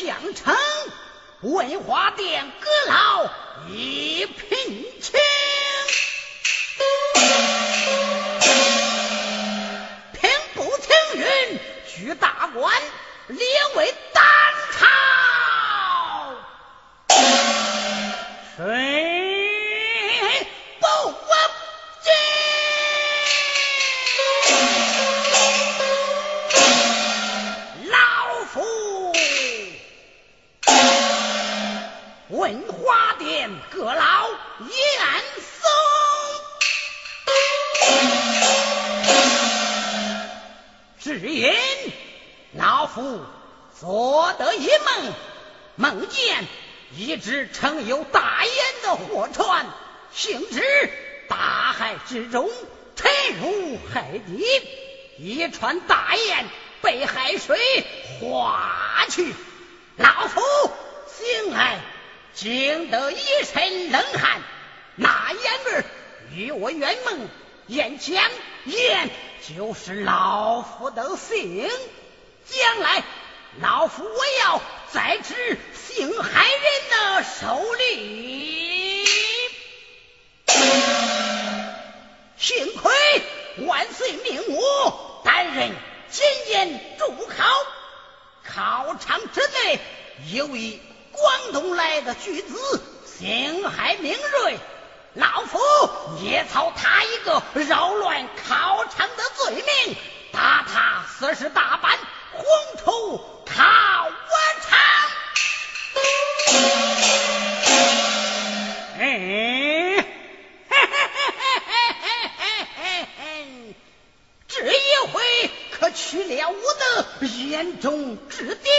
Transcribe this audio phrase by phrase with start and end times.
[0.00, 0.56] 相称，
[1.42, 3.30] 文华殿阁老
[3.68, 4.49] 一片。
[41.20, 41.52] 只因
[42.54, 43.20] 老夫
[43.78, 45.12] 所得一梦
[45.76, 46.46] 梦见
[46.96, 49.66] 一只盛有大烟的火船
[50.12, 50.62] 行至
[51.28, 52.48] 大海之中
[52.96, 54.42] 沉入海底
[55.18, 56.46] 一串大烟
[56.80, 57.84] 被海水
[58.18, 59.34] 划去。
[59.96, 60.40] 老夫
[61.06, 61.80] 醒来
[62.32, 64.40] 惊得一身冷汗
[64.96, 65.84] 那烟味
[66.34, 67.28] 与我圆梦
[67.66, 68.22] 眼前
[68.64, 69.10] 一样
[69.48, 71.70] 就是老夫的姓，
[72.46, 73.02] 将来
[73.60, 74.60] 老夫我要
[74.92, 79.06] 在之姓海人的手里。
[82.36, 82.92] 幸亏
[83.66, 85.72] 万岁命我担任
[86.10, 87.44] 检验主考，
[88.44, 89.80] 考场之内
[90.32, 90.80] 有一
[91.12, 94.58] 广东来的举子，姓海名瑞。
[95.14, 95.58] 老夫
[96.22, 99.96] 也操他一个扰乱考场的罪名，
[100.32, 101.98] 打他四十大板，
[102.32, 102.44] 轰
[102.78, 103.64] 出考
[104.62, 104.78] 场。
[109.00, 110.06] 哎，
[114.46, 118.72] 这一回可去了我的眼中之钉，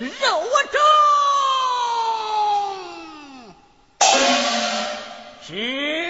[0.00, 0.42] 肉
[0.72, 0.80] 中。
[5.48, 6.07] 是。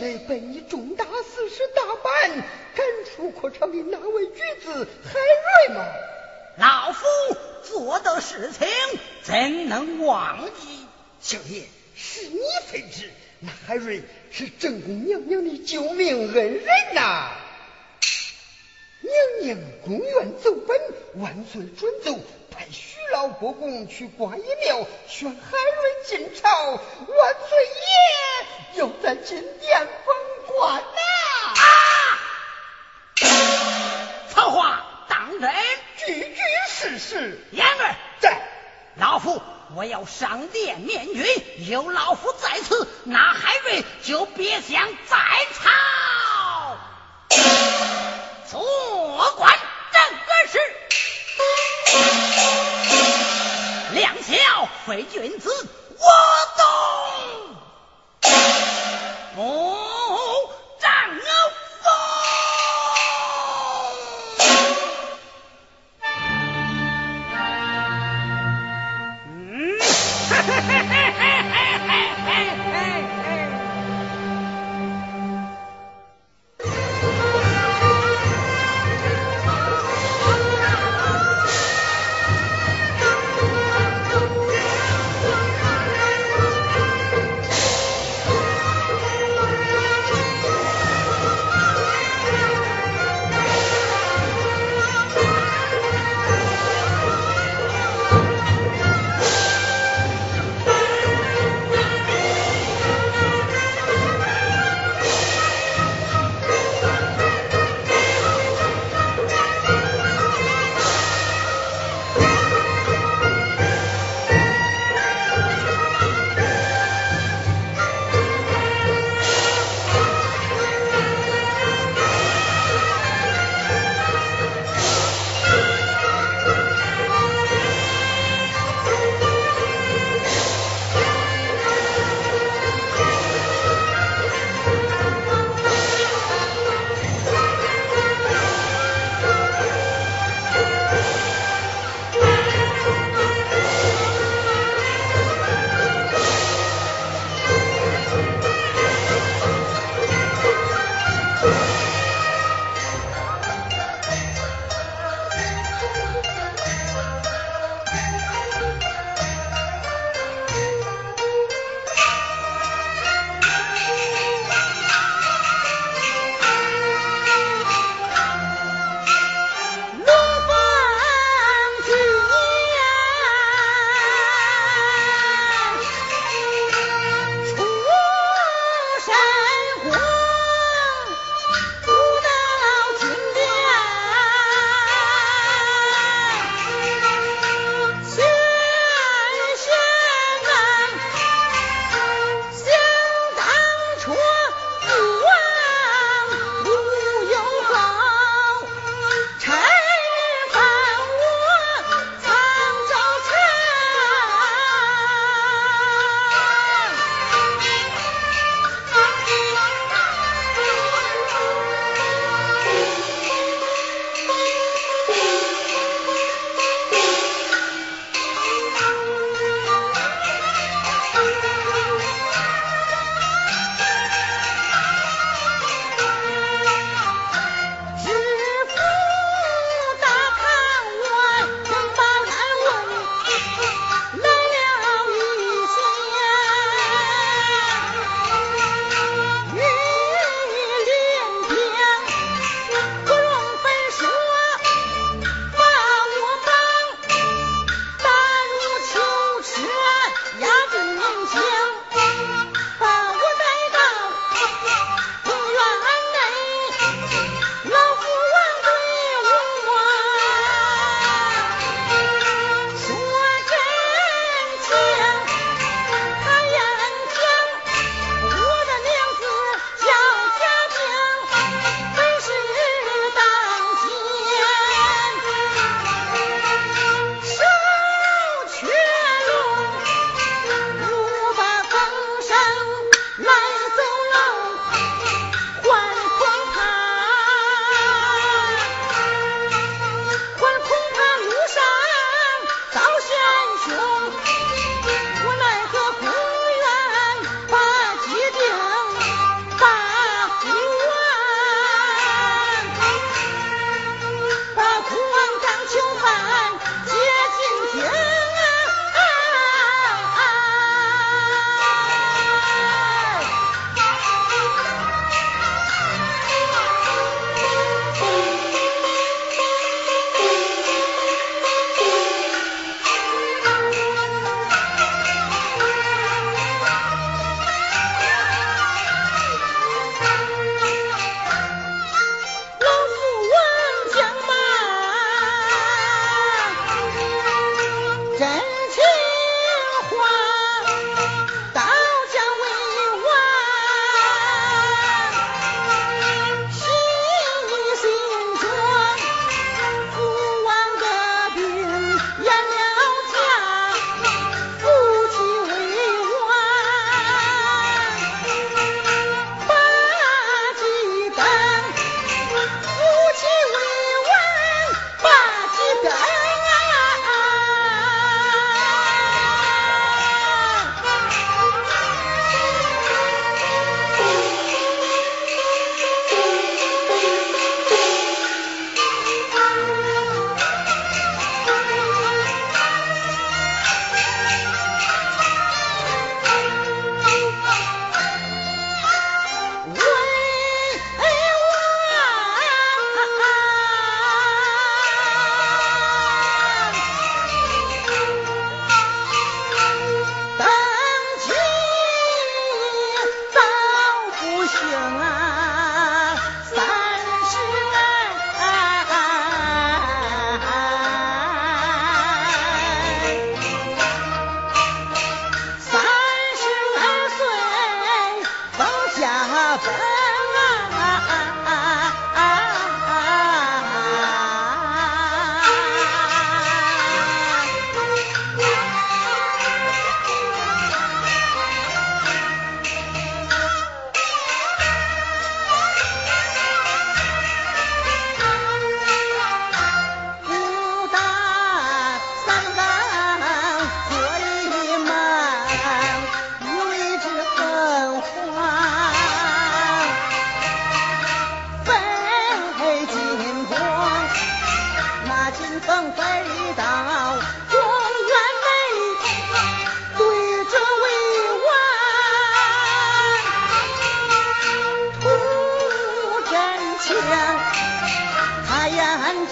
[0.00, 5.14] 被你重打四十大板赶出阔场的那位女子海
[5.68, 5.84] 瑞吗？
[6.56, 7.06] 老夫
[7.62, 8.68] 做的事情
[9.22, 10.86] 怎能忘记？
[11.20, 11.64] 小爷，
[11.94, 17.30] 是你非知，那海瑞是正宫娘娘的救命恩人呐！
[19.02, 20.78] 娘娘宫院奏本，
[21.22, 22.18] 万岁准奏，
[22.50, 26.80] 派徐老国公去观音庙选海瑞进朝，万
[27.48, 30.14] 岁爷又在金殿封
[30.46, 30.86] 官呐！
[34.28, 35.50] 此话当真？
[35.96, 37.38] 句句是实。
[37.52, 38.42] 言儿在，
[38.96, 39.40] 老夫
[39.74, 41.24] 我要上殿面君，
[41.68, 45.16] 有老夫在此，那海瑞就别想再
[45.54, 45.70] 吵。
[54.90, 55.79] 为君子。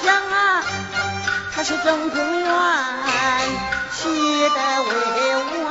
[0.03, 0.63] 想啊，
[1.55, 2.49] 他是正公园
[3.97, 4.91] 去的未
[5.65, 5.69] 完，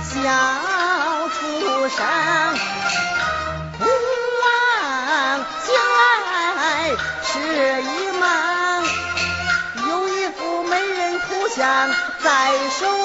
[0.00, 0.14] 小
[1.28, 1.38] 出
[1.88, 1.98] 生
[3.78, 3.84] 不
[4.40, 4.44] 忘
[5.66, 5.70] 将
[6.26, 6.32] 来
[7.24, 7.30] 是
[7.82, 7.86] 一
[8.18, 8.22] 门，
[9.88, 11.90] 有一副美人图像
[12.22, 13.01] 在手。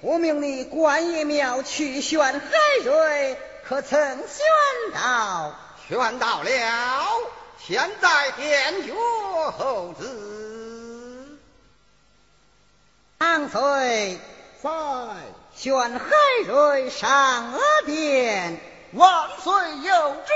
[0.00, 2.40] 我命你观音庙去选海
[2.84, 4.46] 瑞，可曾选
[4.94, 5.54] 到？
[5.88, 6.50] 选到了，
[7.58, 11.38] 现在殿阅后旨。
[13.18, 14.18] 唐岁
[14.62, 14.70] 在
[15.54, 16.04] 选海
[16.46, 18.60] 瑞上了殿，
[18.92, 20.32] 万岁有旨，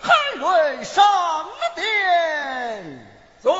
[0.00, 3.08] 海瑞上了殿。
[3.42, 3.52] 遵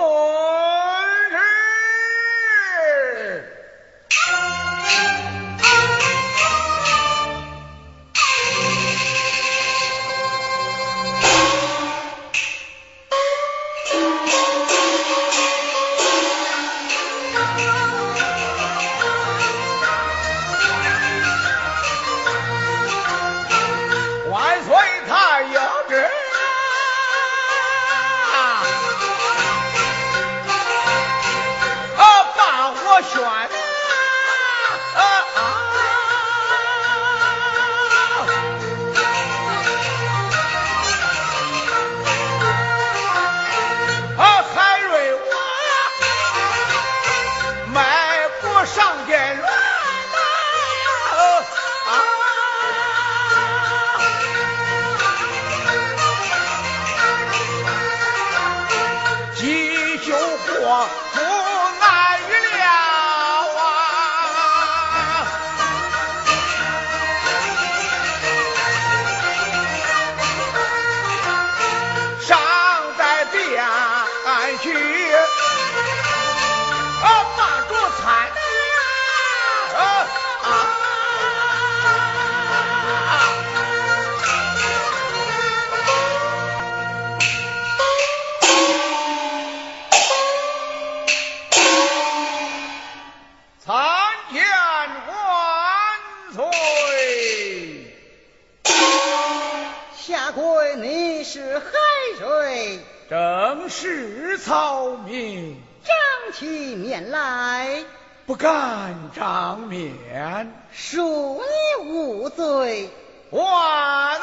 [108.42, 112.90] 敢张面，恕你无罪，
[113.30, 114.20] 万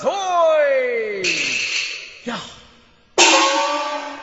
[0.00, 1.22] 岁
[2.24, 2.40] 呀！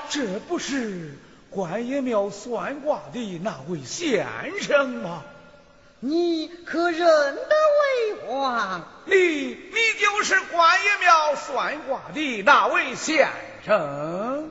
[0.09, 1.17] 这不是
[1.49, 4.27] 观音庙算卦的那位先
[4.59, 5.23] 生吗？
[6.01, 8.83] 你可认得为王？
[9.05, 13.29] 你你就是观音庙算卦的那位先
[13.65, 14.49] 生，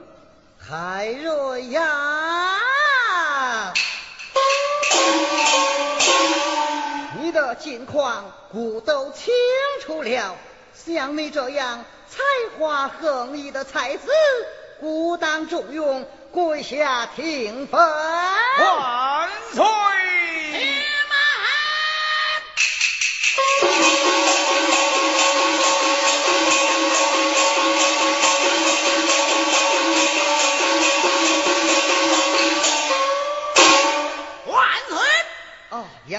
[0.58, 2.58] 海瑞呀！
[7.58, 9.34] 近况，孤都清
[9.82, 10.36] 楚了。
[10.74, 12.22] 像你这样才
[12.58, 14.10] 华横溢的才子，
[14.80, 17.80] 孤当重用，跪下听分。
[17.80, 19.64] 万岁！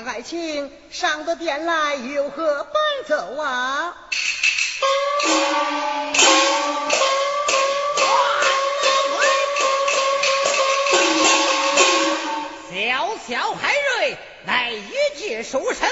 [0.09, 2.73] 爱卿上得殿来，有何奔
[3.05, 3.95] 走啊？
[12.71, 14.17] 小小海瑞
[14.47, 15.87] 乃一介书生，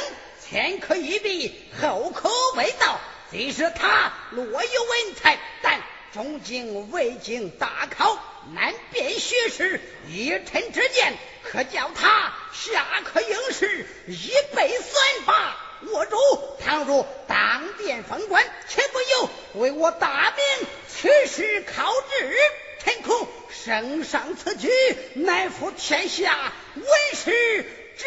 [0.50, 3.00] 前科一笔，后科未到。
[3.30, 5.80] 即使他若有文才，但
[6.14, 8.18] 终经未经大考，
[8.54, 11.18] 难辨学识，一臣之见。
[11.44, 15.58] 可叫他下课应试，一备算法。
[15.92, 16.18] 我主
[16.60, 19.30] 倘若当殿封官，岂不由
[19.62, 22.38] 为我大明取士考制？
[22.84, 24.70] 臣恐圣上此举，
[25.16, 27.64] 乃负天下文士
[27.98, 28.06] 之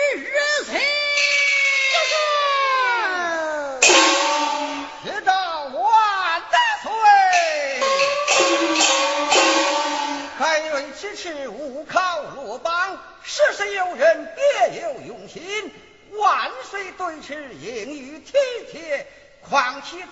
[0.64, 0.80] 心。
[5.04, 5.32] 知道
[11.10, 12.96] 瑞此次误考落榜。
[13.22, 15.42] 事事有人别有用心，
[16.12, 18.32] 万岁对此应予体
[18.70, 19.06] 贴。
[19.48, 20.06] 况其才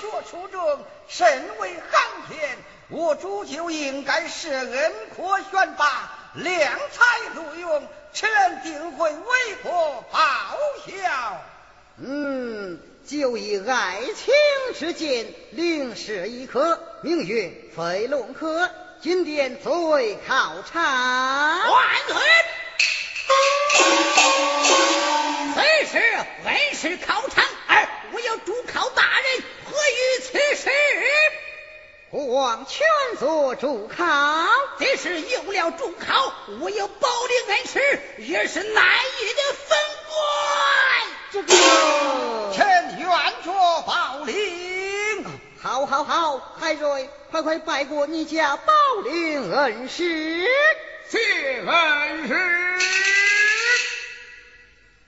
[0.00, 2.58] 学出众，甚为罕见，
[2.90, 10.18] 我主就应该是恩科选拔，量才录用，此人定会为国报
[10.86, 11.40] 效。
[11.96, 14.34] 嗯，就以爱卿
[14.74, 18.70] 之见，另设一科，名曰飞龙科。
[19.04, 22.16] 今天作为考察，万岁！
[25.54, 25.98] 虽是
[26.46, 30.70] 恩师是考场，而我有主考大人，何于此事？
[32.08, 32.86] 国王全
[33.18, 34.04] 做主考，
[34.78, 38.84] 这是有了主考，我有保领恩师，也是难
[39.20, 40.16] 遇的分官。
[41.30, 41.52] 这个，
[42.54, 43.10] 臣愿
[43.44, 44.34] 做保领。
[45.64, 50.44] 好，好，好，海瑞，快快拜过你家宝林恩师。
[51.08, 51.18] 谢
[51.66, 52.78] 恩师。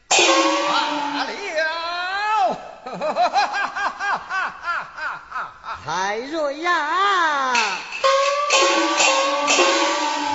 [0.08, 1.26] 罢了。
[5.84, 7.54] 海瑞呀，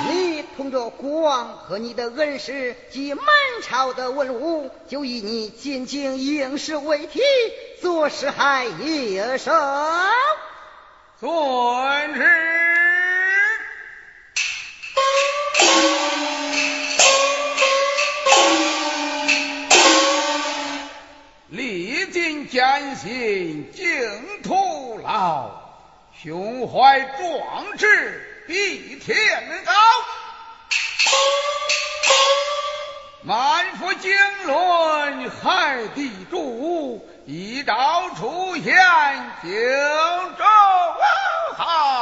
[0.08, 3.26] 你同着国王和你的恩师及满
[3.64, 7.20] 朝的文武，就以你进京应试为题，
[7.82, 9.52] 做事还有手。
[11.20, 12.24] 遵旨。
[21.50, 25.52] 历尽艰辛净徒劳，
[26.24, 29.72] 胸怀壮志比天高。
[33.24, 34.12] 满腹经
[34.48, 38.74] 纶海地主，一朝出现
[39.44, 39.52] 荆
[40.38, 40.44] 州
[41.56, 42.02] 好。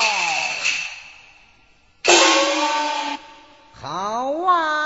[3.74, 4.79] 好啊。